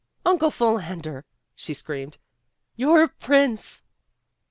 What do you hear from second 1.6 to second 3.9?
screamed, "You're a prince."